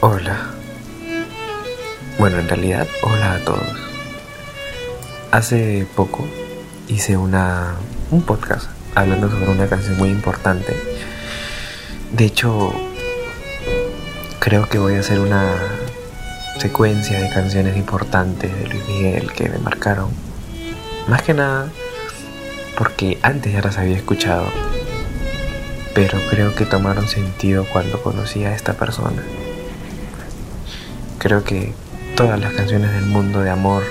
[0.00, 0.50] Hola.
[2.20, 3.76] Bueno, en realidad, hola a todos.
[5.32, 6.24] Hace poco
[6.86, 7.74] hice una,
[8.12, 10.76] un podcast hablando sobre una canción muy importante.
[12.12, 12.72] De hecho,
[14.38, 15.56] creo que voy a hacer una
[16.60, 20.10] secuencia de canciones importantes de Luis Miguel que me marcaron.
[21.08, 21.72] Más que nada
[22.78, 24.46] porque antes ya las había escuchado,
[25.92, 29.24] pero creo que tomaron sentido cuando conocí a esta persona.
[31.18, 31.72] Creo que
[32.16, 33.82] todas las canciones del mundo de amor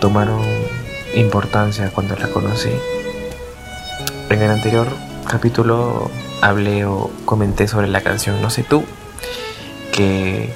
[0.00, 0.42] tomaron
[1.14, 2.72] importancia cuando la conocí.
[4.30, 4.88] En el anterior
[5.28, 8.84] capítulo hablé o comenté sobre la canción No sé tú,
[9.92, 10.52] que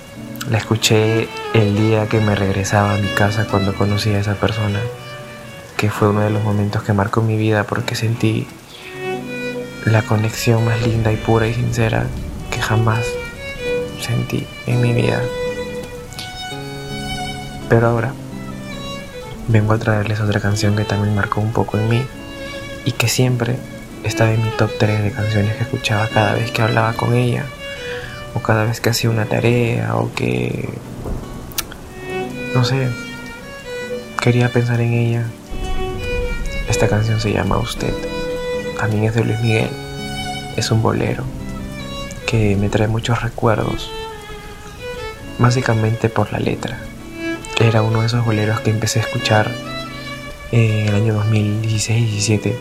[0.51, 4.81] la escuché el día que me regresaba a mi casa cuando conocí a esa persona,
[5.77, 8.49] que fue uno de los momentos que marcó mi vida porque sentí
[9.85, 12.07] la conexión más linda y pura y sincera
[12.51, 13.05] que jamás
[14.01, 15.21] sentí en mi vida.
[17.69, 18.13] Pero ahora
[19.49, 22.03] vengo a traerles otra canción que también marcó un poco en mí
[22.85, 23.57] y que siempre
[24.05, 27.45] estaba en mi top 3 de canciones que escuchaba cada vez que hablaba con ella
[28.35, 30.69] o cada vez que hacía una tarea o que
[32.55, 32.89] no sé
[34.21, 35.25] quería pensar en ella.
[36.69, 37.93] Esta canción se llama Usted.
[38.79, 39.71] También es de Luis Miguel.
[40.57, 41.25] Es un bolero
[42.29, 43.91] que me trae muchos recuerdos
[45.39, 46.79] básicamente por la letra
[47.61, 49.51] era uno de esos boleros que empecé a escuchar
[50.53, 52.55] en el año 2016-17,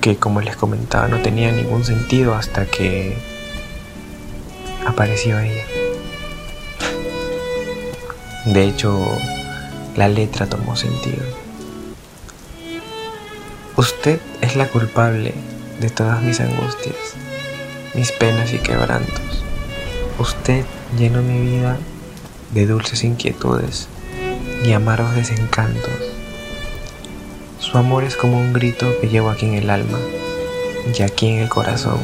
[0.00, 3.14] que como les comentaba no tenía ningún sentido hasta que
[4.86, 5.64] apareció ella.
[8.46, 9.06] De hecho,
[9.96, 11.22] la letra tomó sentido.
[13.76, 15.34] Usted es la culpable
[15.78, 16.96] de todas mis angustias,
[17.94, 19.42] mis penas y quebrantos.
[20.18, 20.64] Usted
[20.98, 21.78] llenó mi vida
[22.52, 23.88] de dulces inquietudes
[24.64, 25.92] y amargos desencantos.
[27.58, 29.98] Su amor es como un grito que llevo aquí en el alma
[30.96, 31.98] y aquí en el corazón.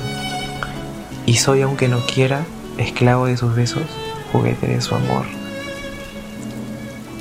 [1.27, 2.44] Y soy, aunque no quiera,
[2.78, 3.82] esclavo de sus besos,
[4.32, 5.27] juguete de su amor.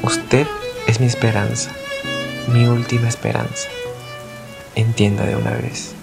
[0.04, 0.48] Usted
[0.88, 1.72] es mi esperanza,
[2.54, 3.68] mi última esperanza.
[4.76, 5.97] Entienda de una vez.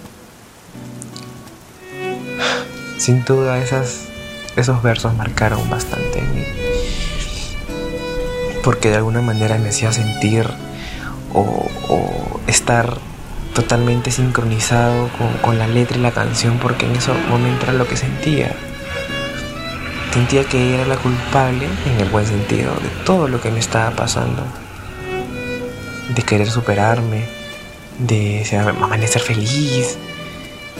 [3.05, 6.45] Sin duda esos versos marcaron bastante en mí
[8.63, 10.49] porque de alguna manera me hacía sentir
[11.35, 11.69] o,
[12.47, 12.97] estar
[13.53, 15.11] totalmente sincronizado
[15.43, 18.55] con, la letra y la canción porque en ese momento era lo que sentía.
[20.15, 23.91] Sentía que era la culpable, en el buen sentido, de todo lo que me estaba
[23.91, 24.43] pasando.
[26.15, 27.27] De querer superarme,
[27.99, 28.47] de
[28.81, 29.99] amanecer feliz,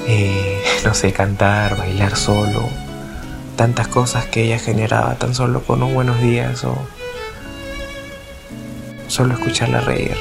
[0.07, 2.69] eh, no sé, cantar, bailar solo.
[3.57, 6.77] Tantas cosas que ella generaba tan solo con un buenos días o
[9.09, 10.17] solo escucharla reír.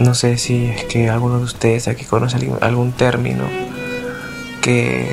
[0.00, 3.44] No sé si es que alguno de ustedes aquí conoce algún término
[4.60, 5.08] que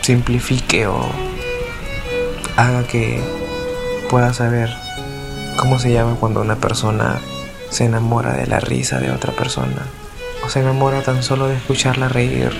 [0.00, 0.98] simplifique o
[2.56, 3.20] haga que
[4.08, 4.70] pueda saber
[5.56, 7.18] cómo se llama cuando una persona
[7.70, 9.84] se enamora de la risa de otra persona
[10.48, 12.50] se enamora tan solo de escucharla reír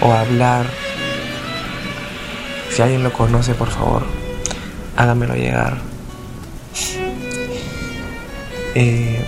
[0.00, 0.66] o hablar.
[2.70, 4.02] Si alguien lo conoce, por favor,
[4.96, 5.78] hágamelo llegar.
[8.74, 9.24] Eh,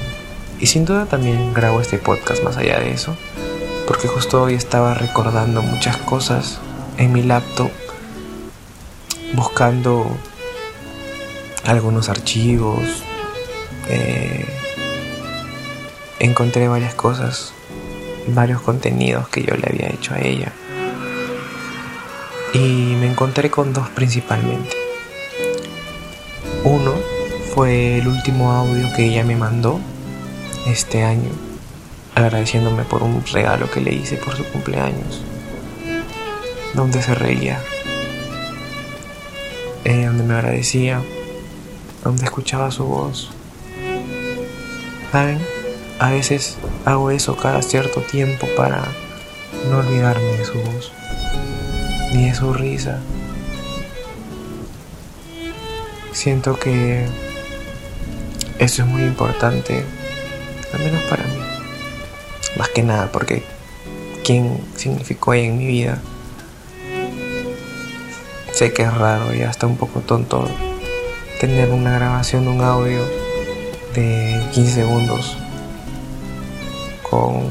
[0.61, 3.17] y sin duda también grabo este podcast más allá de eso,
[3.87, 6.59] porque justo hoy estaba recordando muchas cosas
[6.99, 7.71] en mi laptop,
[9.33, 10.07] buscando
[11.65, 12.83] algunos archivos,
[13.89, 14.47] eh,
[16.21, 17.53] encontré varias cosas,
[18.29, 20.53] varios contenidos que yo le había hecho a ella.
[22.53, 24.77] Y me encontré con dos principalmente.
[26.65, 26.95] Uno
[27.55, 29.81] fue el último audio que ella me mandó
[30.67, 31.31] este año,
[32.15, 35.23] agradeciéndome por un regalo que le hice por su cumpleaños,
[36.75, 37.61] donde se reía,
[39.85, 41.00] eh, donde me agradecía,
[42.03, 43.31] donde escuchaba su voz.
[45.12, 45.57] ¿Saben?
[45.99, 48.83] A veces hago eso cada cierto tiempo para
[49.71, 50.93] no olvidarme de su voz,
[52.12, 53.00] ni de su risa,
[56.19, 57.06] Siento que
[58.59, 59.85] eso es muy importante,
[60.73, 61.39] al menos para mí.
[62.56, 63.44] Más que nada porque
[64.25, 65.99] quién significó ella en mi vida.
[68.51, 70.49] Sé que es raro y hasta un poco tonto
[71.39, 73.05] tener una grabación un audio
[73.94, 75.37] de 15 segundos
[77.10, 77.49] con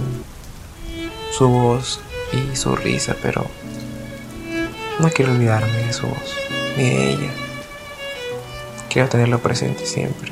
[1.32, 2.00] su voz
[2.32, 3.46] y su risa, pero
[5.00, 6.36] no quiero olvidarme de su voz,
[6.78, 7.32] ni de ella.
[8.90, 10.32] Quiero tenerlo presente siempre.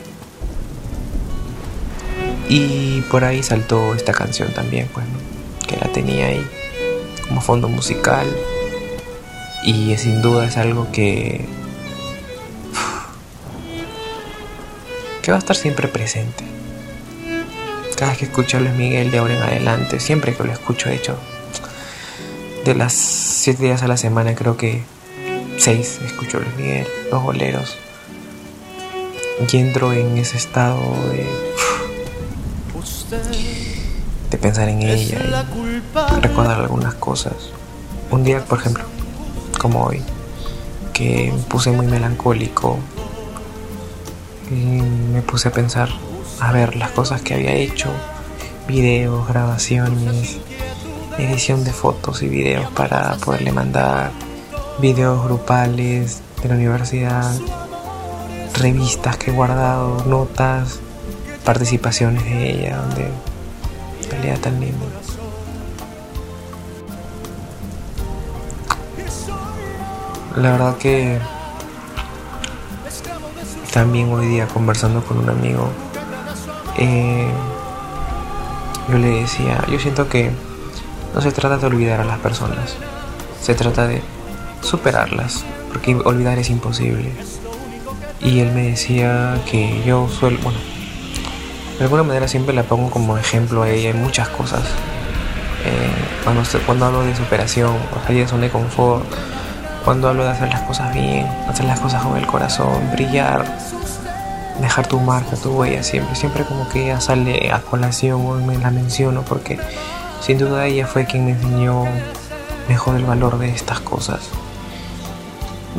[2.48, 5.06] Y por ahí saltó esta canción también, pues,
[5.68, 6.46] que la tenía ahí
[7.28, 8.28] como fondo musical.
[9.64, 11.46] Y sin duda es algo que.
[15.22, 16.44] que va a estar siempre presente.
[17.96, 20.90] Cada vez que escucho a Luis Miguel de ahora en adelante, siempre que lo escucho,
[20.90, 21.18] de hecho,
[22.66, 24.84] de las siete días a la semana, creo que
[25.58, 27.78] seis escucho a Luis Miguel, los boleros.
[29.52, 30.80] Y entro en ese estado
[31.12, 31.26] de
[34.30, 35.20] de pensar en ella
[36.18, 37.34] y recordar algunas cosas.
[38.12, 38.84] Un día, por ejemplo,
[39.60, 40.02] como hoy,
[40.94, 42.78] que me puse muy melancólico
[44.50, 45.90] y me puse a pensar,
[46.40, 47.90] a ver las cosas que había hecho,
[48.68, 50.38] videos, grabaciones,
[51.18, 54.12] edición de fotos y videos para poderle mandar,
[54.80, 57.32] videos grupales de la universidad,
[58.60, 60.80] revistas que he guardado, notas,
[61.44, 63.08] participaciones de ella, donde
[64.10, 64.86] salía tan lindo.
[70.36, 71.18] La verdad que
[73.72, 75.70] también hoy día conversando con un amigo,
[76.78, 77.28] eh,
[78.90, 80.32] yo le decía, yo siento que
[81.14, 82.76] no se trata de olvidar a las personas,
[83.42, 84.02] se trata de
[84.62, 87.12] superarlas, porque olvidar es imposible.
[88.22, 90.58] Y él me decía que yo suelo, bueno,
[91.78, 94.64] de alguna manera siempre la pongo como ejemplo a ella en muchas cosas.
[95.66, 99.04] Eh, cuando, cuando hablo de superación, o salir de zona de confort,
[99.84, 103.46] cuando hablo de hacer las cosas bien, hacer las cosas con el corazón, brillar,
[104.62, 108.58] dejar tu marca, tu huella, siempre, siempre como que ella sale a colación o me
[108.58, 109.60] la menciono porque
[110.22, 111.86] sin duda ella fue quien me enseñó
[112.68, 114.30] mejor el valor de estas cosas.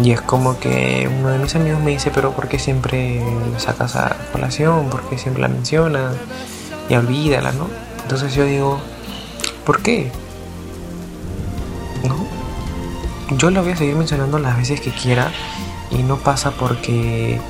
[0.02, 3.22] Y es como que uno de mis amigos me dice, pero ¿por qué siempre
[3.56, 4.90] sacas a colación?
[4.90, 6.14] ¿Por qué siempre la mencionas?
[6.90, 7.66] Y olvídala, ¿no?
[8.02, 8.78] Entonces yo digo,
[9.64, 10.12] ¿por qué?
[12.06, 12.16] ¿No?
[13.36, 15.32] Yo la voy a seguir mencionando las veces que quiera
[15.90, 17.40] y no pasa porque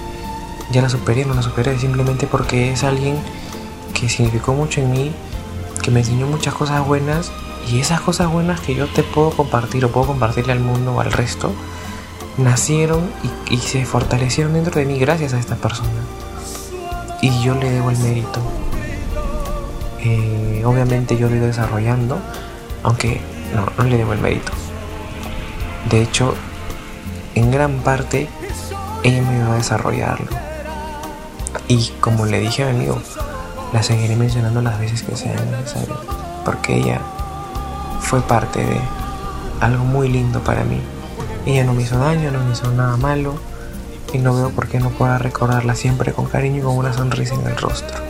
[0.70, 3.16] ya la superé, no la superé, simplemente porque es alguien
[3.94, 5.12] que significó mucho en mí,
[5.82, 7.30] que me enseñó muchas cosas buenas
[7.70, 11.00] y esas cosas buenas que yo te puedo compartir o puedo compartirle al mundo o
[11.00, 11.52] al resto,
[12.36, 13.10] nacieron
[13.50, 15.88] y, se fortalecieron dentro de mí gracias a esta persona.
[17.22, 18.40] Y yo le debo el mérito.
[20.00, 22.18] Eh, obviamente yo lo he ido desarrollando,
[22.82, 23.20] aunque
[23.54, 24.52] no, no le debo el mérito.
[25.90, 26.34] De hecho,
[27.34, 28.28] en gran parte,
[29.02, 30.45] ella me iba a desarrollarlo.
[31.68, 33.00] Y como le dije a mi amigo,
[33.72, 35.98] la seguiré mencionando las veces que sea necesario,
[36.44, 37.00] porque ella
[38.00, 38.80] fue parte de
[39.60, 40.80] algo muy lindo para mí.
[41.44, 43.34] Ella no me hizo daño, no me hizo nada malo
[44.12, 47.34] y no veo por qué no pueda recordarla siempre con cariño y con una sonrisa
[47.34, 47.96] en el rostro.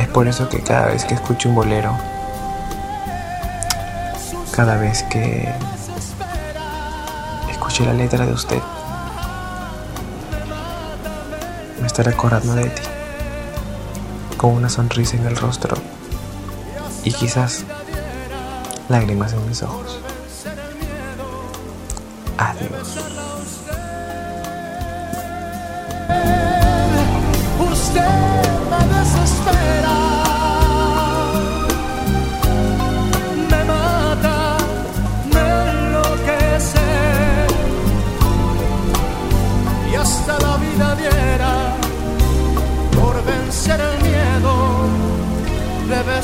[0.00, 1.96] Es por eso que cada vez que escucho un bolero,
[4.60, 5.48] cada vez que
[7.50, 8.60] escuche la letra de usted,
[11.80, 12.82] me estaré acordando de ti,
[14.36, 15.78] con una sonrisa en el rostro
[17.04, 17.64] y quizás
[18.90, 19.98] lágrimas en mis ojos.
[22.36, 22.98] Adiós.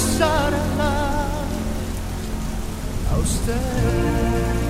[0.06, 1.28] besarla
[3.10, 4.65] a usted.